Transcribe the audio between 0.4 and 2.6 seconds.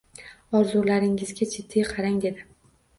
Orzularingizga jiddiy qarang dedi.